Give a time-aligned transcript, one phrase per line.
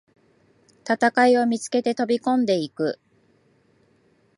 [0.83, 2.99] 戦いを見つけて飛びこんでいく